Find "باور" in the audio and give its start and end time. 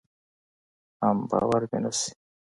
1.29-1.61